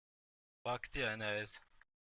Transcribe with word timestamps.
Back 0.65 0.91
dir 0.91 1.11
ein 1.11 1.21
Eis! 1.21 1.61